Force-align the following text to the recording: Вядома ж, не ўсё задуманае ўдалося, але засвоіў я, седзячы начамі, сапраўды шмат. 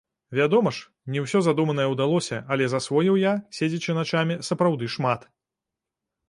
Вядома 0.37 0.69
ж, 0.77 0.85
не 1.15 1.19
ўсё 1.25 1.41
задуманае 1.47 1.85
ўдалося, 1.91 2.39
але 2.55 2.69
засвоіў 2.73 3.19
я, 3.25 3.35
седзячы 3.59 3.97
начамі, 3.99 4.39
сапраўды 4.49 4.91
шмат. 4.97 5.29